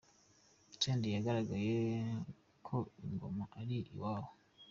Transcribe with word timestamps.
Senderi 0.79 1.15
yagaragaje 1.17 1.75
ko 2.65 2.77
i 3.05 3.07
Ngoma 3.13 3.45
ari 3.59 3.77
iwabo. 3.93 4.29